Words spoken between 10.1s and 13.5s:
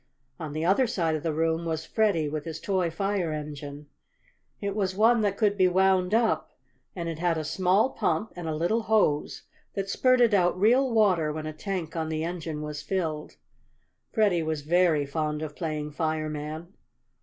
out real water when a tank on the engine was filled.